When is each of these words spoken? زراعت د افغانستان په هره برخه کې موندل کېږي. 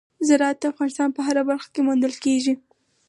زراعت 0.27 0.57
د 0.59 0.63
افغانستان 0.73 1.09
په 1.13 1.21
هره 1.27 1.41
برخه 1.49 1.69
کې 1.73 1.81
موندل 1.87 2.13
کېږي. 2.23 2.53